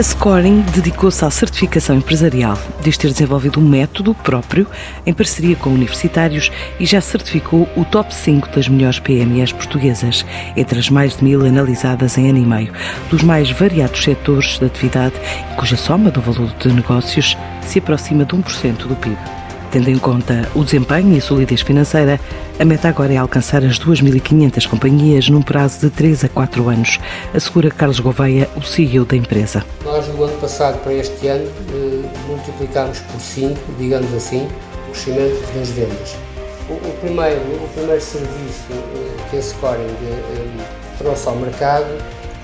A 0.00 0.02
Scoring 0.02 0.62
dedicou-se 0.62 1.22
à 1.22 1.30
certificação 1.30 1.94
empresarial, 1.94 2.56
diz 2.82 2.96
ter 2.96 3.08
desenvolvido 3.08 3.60
um 3.60 3.68
método 3.68 4.14
próprio 4.14 4.66
em 5.04 5.12
parceria 5.12 5.54
com 5.54 5.68
universitários 5.68 6.50
e 6.80 6.86
já 6.86 7.02
certificou 7.02 7.68
o 7.76 7.84
top 7.84 8.14
5 8.14 8.48
das 8.48 8.66
melhores 8.66 8.98
PMEs 8.98 9.52
portuguesas, 9.52 10.24
entre 10.56 10.78
as 10.78 10.88
mais 10.88 11.18
de 11.18 11.24
mil 11.24 11.44
analisadas 11.44 12.16
em 12.16 12.30
ano 12.30 12.38
e 12.38 12.46
meio, 12.46 12.72
dos 13.10 13.22
mais 13.22 13.50
variados 13.50 14.02
setores 14.02 14.58
de 14.58 14.64
atividade 14.64 15.16
e 15.52 15.56
cuja 15.56 15.76
soma 15.76 16.10
do 16.10 16.22
valor 16.22 16.50
de 16.54 16.72
negócios 16.72 17.36
se 17.60 17.78
aproxima 17.78 18.24
de 18.24 18.34
1% 18.34 18.86
do 18.86 18.96
PIB. 18.96 19.39
Tendo 19.70 19.88
em 19.88 19.98
conta 19.98 20.48
o 20.52 20.64
desempenho 20.64 21.16
e 21.16 21.20
solidez 21.20 21.60
financeira, 21.60 22.18
a 22.58 22.64
meta 22.64 22.88
agora 22.88 23.12
é 23.12 23.16
alcançar 23.16 23.64
as 23.64 23.78
2.500 23.78 24.66
companhias 24.66 25.28
num 25.28 25.42
prazo 25.42 25.80
de 25.80 25.90
3 25.90 26.24
a 26.24 26.28
4 26.28 26.68
anos, 26.68 26.98
assegura 27.32 27.70
Carlos 27.70 28.00
Gouveia, 28.00 28.48
o 28.56 28.62
CEO 28.62 29.04
da 29.04 29.14
empresa. 29.14 29.64
Nós, 29.84 30.06
do 30.06 30.24
ano 30.24 30.36
passado 30.38 30.82
para 30.82 30.92
este 30.94 31.28
ano, 31.28 31.48
eh, 31.72 32.02
multiplicámos 32.26 32.98
por 32.98 33.20
5, 33.20 33.56
digamos 33.78 34.12
assim, 34.12 34.48
o 34.88 34.90
crescimento 34.90 35.54
das 35.54 35.68
vendas. 35.68 36.16
O, 36.68 36.92
primeiro, 37.00 37.40
o 37.40 37.68
primeiro 37.72 38.00
serviço 38.00 38.64
eh, 38.72 39.30
que 39.30 39.36
a 39.36 39.42
Scoring 39.42 39.82
eh, 39.82 40.64
trouxe 40.98 41.28
ao 41.28 41.36
mercado 41.36 41.86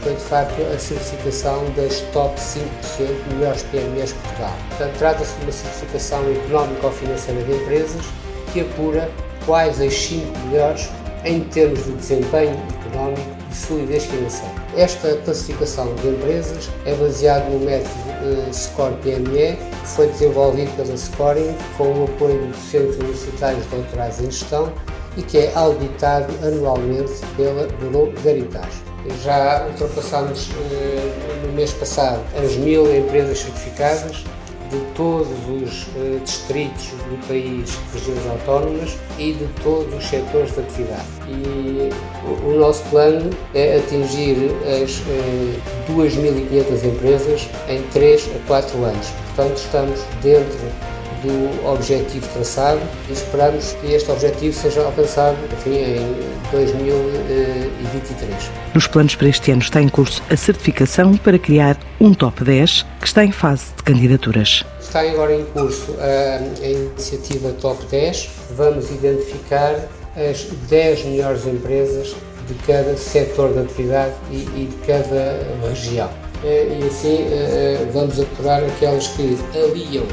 foi 0.06 0.14
de 0.14 0.20
facto 0.20 0.62
a 0.62 0.78
certificação 0.78 1.64
das 1.76 2.00
top 2.12 2.38
5% 2.38 2.62
melhores 3.34 3.64
PMEs 3.64 4.10
de 4.10 4.14
Portugal. 4.14 4.52
Portanto, 4.68 4.98
trata-se 4.98 5.34
de 5.34 5.42
uma 5.42 5.52
certificação 5.52 6.20
económica 6.30 6.86
ou 6.86 6.92
financeira 6.92 7.42
de 7.42 7.52
empresas 7.52 8.06
que 8.52 8.60
apura 8.60 9.10
quais 9.44 9.80
as 9.80 9.92
5 9.92 10.38
melhores 10.46 10.88
em 11.24 11.40
termos 11.40 11.84
de 11.84 11.92
desempenho 11.94 12.56
económico 12.80 13.36
e 13.50 13.54
solidez 13.56 14.04
financeira. 14.04 14.54
Esta 14.76 15.16
classificação 15.24 15.92
de 15.96 16.06
empresas 16.06 16.70
é 16.84 16.94
baseada 16.94 17.44
no 17.50 17.58
método 17.58 17.90
uh, 17.90 18.54
Score 18.54 18.94
PME, 19.02 19.56
que 19.56 19.88
foi 19.88 20.06
desenvolvido 20.06 20.70
pela 20.76 20.96
Scoring 20.96 21.52
com 21.76 21.88
o 21.88 22.04
apoio 22.04 22.38
de 22.42 22.46
docentes 22.46 22.94
universitários 22.94 23.66
doutorados 23.66 24.20
em 24.20 24.26
gestão 24.26 24.72
e 25.16 25.22
que 25.22 25.38
é 25.38 25.52
auditado 25.56 26.32
anualmente 26.46 27.12
pela 27.36 27.66
Bureau 27.80 28.12
Veritas 28.18 28.85
já 29.22 29.66
ultrapassámos 29.68 30.50
eh, 30.70 31.46
no 31.46 31.52
mês 31.52 31.72
passado 31.72 32.20
as 32.36 32.56
mil 32.56 32.94
empresas 32.94 33.38
certificadas 33.38 34.24
de 34.70 34.80
todos 34.94 35.28
os 35.48 35.86
eh, 35.96 36.18
distritos 36.24 36.88
do 37.08 37.26
país, 37.28 37.78
regiões 37.92 38.26
autónomas 38.26 38.96
e 39.18 39.32
de 39.32 39.46
todos 39.62 39.94
os 39.94 40.04
setores 40.04 40.52
de 40.54 40.60
atividade. 40.60 41.06
E 41.28 41.90
o, 42.44 42.58
nosso 42.58 42.82
plano 42.84 43.30
é 43.54 43.76
atingir 43.76 44.50
as 44.64 45.02
eh, 45.08 45.92
2.500 45.92 46.84
empresas 46.84 47.48
em 47.68 47.82
3 47.92 48.30
a 48.34 48.46
4 48.46 48.84
anos. 48.84 49.06
Portanto, 49.34 49.56
estamos 49.56 50.00
dentro 50.22 50.58
do 51.26 51.68
objetivo 51.68 52.26
traçado 52.28 52.80
e 53.08 53.12
esperamos 53.12 53.72
que 53.80 53.92
este 53.92 54.10
objetivo 54.10 54.56
seja 54.56 54.82
alcançado 54.82 55.36
enfim, 55.52 55.76
em 55.76 56.16
2023. 56.52 58.50
Nos 58.74 58.86
planos 58.86 59.16
para 59.16 59.28
este 59.28 59.50
ano 59.50 59.62
está 59.62 59.82
em 59.82 59.88
curso 59.88 60.22
a 60.30 60.36
certificação 60.36 61.16
para 61.16 61.38
criar 61.38 61.76
um 62.00 62.14
top 62.14 62.44
10 62.44 62.86
que 63.00 63.06
está 63.06 63.24
em 63.24 63.32
fase 63.32 63.66
de 63.76 63.82
candidaturas. 63.82 64.64
Está 64.80 65.00
agora 65.00 65.34
em 65.34 65.44
curso 65.46 65.94
a, 65.98 66.38
a 66.62 66.68
iniciativa 66.68 67.50
Top 67.60 67.84
10. 67.86 68.30
Vamos 68.56 68.90
identificar 68.90 69.74
as 70.16 70.44
10 70.68 71.04
melhores 71.06 71.44
empresas 71.46 72.14
de 72.46 72.54
cada 72.66 72.96
setor 72.96 73.52
de 73.52 73.58
atividade 73.60 74.14
e, 74.30 74.36
e 74.36 74.68
de 74.70 74.76
cada 74.86 75.44
região. 75.68 76.08
E 76.44 76.86
assim 76.86 77.26
vamos 77.92 78.20
apurar 78.20 78.62
aquelas 78.62 79.08
que 79.08 79.36
aliam 79.54 80.04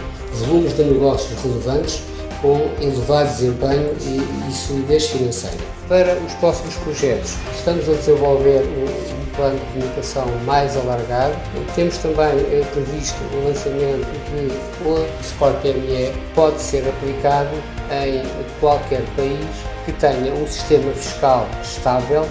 volumes 0.42 0.76
de 0.76 0.84
negócios 0.84 1.42
relevantes 1.42 2.02
com 2.42 2.70
elevado 2.82 3.30
desempenho 3.30 3.96
e, 4.02 4.54
solidez 4.54 5.08
financeira. 5.08 5.58
Para 5.88 6.16
os 6.16 6.34
próximos 6.34 6.76
projetos, 6.76 7.36
estamos 7.56 7.88
a 7.88 7.94
desenvolver 7.94 8.64
um, 8.64 9.22
um 9.22 9.26
plano 9.36 9.58
de 9.58 9.66
comunicação 9.74 10.26
mais 10.46 10.76
alargado. 10.76 11.34
Temos 11.74 11.98
também 11.98 12.26
é, 12.26 12.66
previsto 12.74 13.18
o 13.34 13.48
lançamento 13.48 14.06
de 14.30 14.74
o 14.88 15.24
Score 15.24 15.56
PME 15.62 16.12
pode 16.36 16.60
ser 16.60 16.88
aplicado 16.88 17.56
em 17.92 18.24
qualquer 18.60 19.04
país 19.16 19.48
que 19.86 19.94
tenha 19.94 20.34
um 20.34 20.48
sistema 20.48 20.92
fiscal 20.94 21.48
estável 21.62 22.26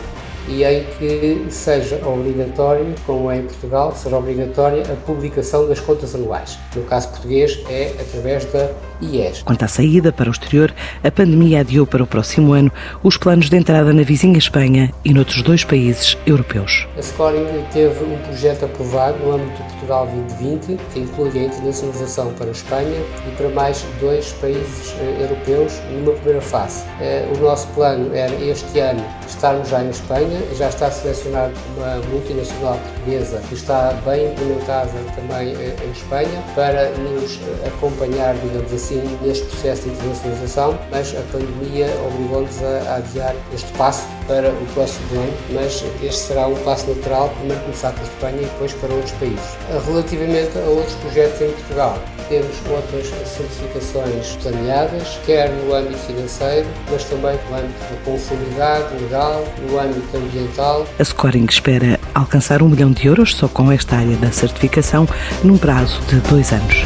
e 0.49 0.65
em 0.65 0.85
que 0.99 1.47
seja 1.51 2.01
obrigatório, 2.07 2.95
como 3.07 3.31
é 3.31 3.39
em 3.39 3.43
Portugal, 3.43 3.95
seja 3.95 4.17
obrigatória 4.17 4.83
a 4.83 4.97
publicação 5.07 5.69
das 5.69 5.81
contas 5.81 6.15
anuais. 6.15 6.59
No 6.75 6.83
caso 6.85 7.09
português 7.09 7.59
é 7.69 7.95
através 8.01 8.45
da 8.47 8.71
IES. 9.01 9.43
Quanto 9.43 9.65
à 9.65 9.69
saída 9.69 10.13
para 10.13 10.29
o 10.29 10.33
exterior, 10.33 10.73
a 11.03 11.11
pandemia 11.11 11.61
adiou 11.61 11.87
para 11.87 12.03
o 12.03 12.07
próximo 12.07 12.53
ano 12.53 12.71
os 13.03 13.17
planos 13.17 13.51
de 13.51 13.57
entrada 13.57 13.93
na 13.93 14.03
vizinha 14.03 14.39
Espanha 14.39 14.93
e 15.05 15.13
noutros 15.13 15.43
dois 15.43 15.65
países 15.65 16.17
europeus. 16.27 16.87
A 16.97 17.03
Scoring 17.03 17.47
teve 17.73 18.05
um 18.05 18.17
projeto 18.19 18.65
aprovado 18.65 19.19
no 19.19 19.33
âmbito 19.33 19.63
de 19.63 19.69
Portugal 19.71 20.07
2020, 20.07 20.81
que 20.93 21.01
inclui 21.01 21.39
a 21.39 21.45
internacionalização 21.45 22.33
para 22.35 22.47
a 22.47 22.53
Espanha 22.53 23.01
e 23.27 23.37
para 23.37 23.49
mais 23.51 23.85
dois 24.01 24.33
países 24.35 24.95
eh, 25.01 25.23
europeus 25.23 25.81
numa 25.91 26.13
primeira 26.13 26.41
fase. 26.41 26.85
Eh, 27.01 27.29
o 27.37 27.43
nosso 27.43 27.67
plano 27.69 28.15
era 28.15 28.35
este 28.35 28.79
ano 28.79 29.05
estarmos 29.27 29.69
já 29.69 29.83
em 29.83 29.91
Espanha, 29.91 30.32
já 30.57 30.69
está 30.69 30.91
selecionado 30.91 31.53
uma 31.77 31.97
multinacional 32.11 32.79
portuguesa 32.79 33.41
que 33.49 33.55
está 33.55 33.93
bem 34.05 34.33
implementada 34.33 34.91
também 35.17 35.55
eh, 35.55 35.77
em 35.85 35.91
Espanha 35.91 36.43
para 36.55 36.91
nos 36.91 37.39
acompanhar, 37.67 38.35
digamos 38.37 38.73
assim, 38.73 39.03
neste 39.23 39.45
processo 39.47 39.83
de 39.83 39.91
internacionalização, 39.91 40.79
mas 40.91 41.15
a 41.17 41.23
pandemia 41.33 41.87
obrigou-nos 42.07 42.63
a, 42.63 42.97
adiar 42.97 43.35
este 43.55 43.71
passo 43.73 44.07
para 44.27 44.51
o 44.51 44.67
próximo 44.75 45.21
ano, 45.21 45.33
mas 45.53 45.85
este 46.03 46.21
será 46.21 46.47
um 46.47 46.57
passo 46.65 46.89
natural, 46.89 47.29
primeiro 47.39 47.63
começar 47.63 47.93
por 47.93 48.03
Espanha 48.03 48.43
e 48.43 48.45
depois 48.45 48.73
para 48.75 48.95
outros 48.95 49.13
países. 49.13 49.57
Relativamente 49.87 50.59
a 50.59 50.63
outros 50.69 50.95
projetos 50.97 51.41
em 51.41 51.51
Portugal, 51.51 51.99
temos 52.29 52.57
outras 52.71 53.07
certificações 53.29 54.37
planeadas, 54.43 55.19
quer 55.27 55.51
no 55.51 55.75
âmbito 55.75 55.99
financeiro, 55.99 56.67
mas 56.91 57.05
também 57.05 57.39
no 57.49 57.57
âmbito 57.57 57.81
da 57.81 58.05
conformidade 58.05 59.03
legal, 59.03 59.45
no 59.69 59.79
âmbito 59.79 60.17
ambiental. 60.23 60.87
A 60.99 61.05
Scoring 61.05 61.47
espera 61.49 61.99
alcançar 62.15 62.63
um 62.63 62.69
milhão 62.69 62.91
de 62.91 63.07
euros 63.07 63.35
só 63.35 63.49
com 63.49 63.71
esta 63.71 63.97
área 63.97 64.17
da 64.17 64.31
certificação 64.31 65.09
num 65.43 65.59
prazo 65.59 66.01
de 66.09 66.17
dois 66.21 66.53
anos. 66.53 66.85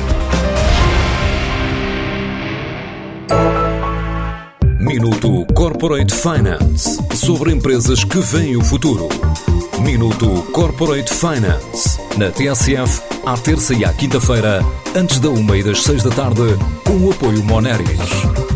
Minuto 4.80 5.44
Corporate 5.52 6.14
Finance 6.14 6.98
sobre 7.14 7.52
empresas 7.52 8.04
que 8.04 8.18
veem 8.18 8.56
o 8.56 8.64
futuro. 8.64 9.08
Minuto 9.80 10.42
Corporate 10.52 11.12
Finance 11.12 12.00
na 12.16 12.30
TSF, 12.30 13.02
à 13.26 13.36
terça 13.36 13.74
e 13.74 13.84
à 13.84 13.92
quinta-feira, 13.92 14.64
antes 14.94 15.20
da 15.20 15.28
uma 15.28 15.56
e 15.56 15.62
das 15.62 15.82
seis 15.82 16.02
da 16.02 16.10
tarde, 16.10 16.56
com 16.84 16.96
o 16.96 17.10
apoio 17.10 17.44
Moneris. 17.44 18.55